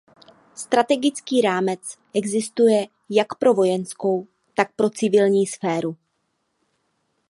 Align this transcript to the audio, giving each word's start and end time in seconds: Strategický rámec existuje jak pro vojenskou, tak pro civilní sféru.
Strategický 0.55 1.41
rámec 1.41 1.79
existuje 2.13 2.87
jak 3.09 3.35
pro 3.39 3.53
vojenskou, 3.53 4.27
tak 4.53 4.75
pro 4.75 4.89
civilní 4.89 5.47
sféru. 5.47 5.97